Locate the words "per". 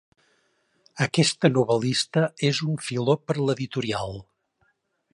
3.29-3.39